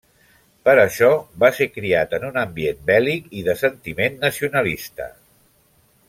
[0.67, 1.09] Per això,
[1.43, 5.11] va ser criat en un ambient bèl·lic i de sentiment nacionalista.